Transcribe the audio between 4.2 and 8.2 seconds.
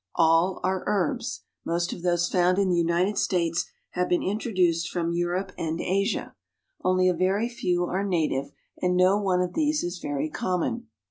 introduced from Europe and Asia. Only a very few are